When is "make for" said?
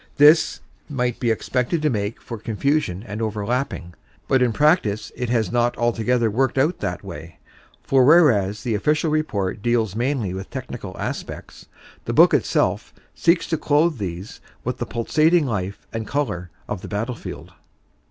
1.91-2.39